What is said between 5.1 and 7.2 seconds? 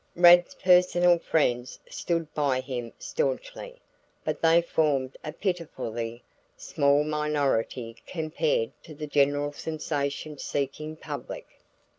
a pitifully small